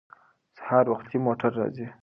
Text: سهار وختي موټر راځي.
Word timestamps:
سهار 0.57 0.85
وختي 0.93 1.17
موټر 1.25 1.51
راځي. 1.59 1.87